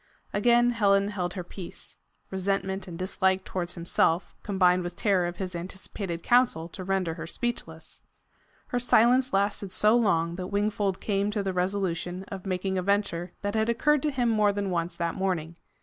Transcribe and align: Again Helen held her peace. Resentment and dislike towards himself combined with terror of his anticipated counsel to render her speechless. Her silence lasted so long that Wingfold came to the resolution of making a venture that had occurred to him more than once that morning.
Again 0.33 0.71
Helen 0.71 1.09
held 1.09 1.35
her 1.35 1.43
peace. 1.43 1.99
Resentment 2.31 2.87
and 2.87 2.97
dislike 2.97 3.43
towards 3.45 3.75
himself 3.75 4.33
combined 4.41 4.81
with 4.81 4.95
terror 4.95 5.27
of 5.27 5.37
his 5.37 5.55
anticipated 5.55 6.23
counsel 6.23 6.67
to 6.69 6.83
render 6.83 7.13
her 7.13 7.27
speechless. 7.27 8.01
Her 8.69 8.79
silence 8.79 9.31
lasted 9.31 9.71
so 9.71 9.95
long 9.95 10.37
that 10.37 10.47
Wingfold 10.47 11.01
came 11.01 11.29
to 11.29 11.43
the 11.43 11.53
resolution 11.53 12.23
of 12.29 12.47
making 12.47 12.79
a 12.79 12.81
venture 12.81 13.33
that 13.43 13.53
had 13.53 13.69
occurred 13.69 14.01
to 14.01 14.09
him 14.09 14.27
more 14.27 14.51
than 14.51 14.71
once 14.71 14.95
that 14.97 15.13
morning. 15.13 15.55